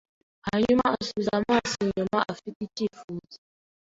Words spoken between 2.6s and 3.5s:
icyifuzo